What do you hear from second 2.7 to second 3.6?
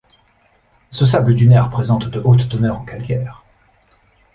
en calcaire.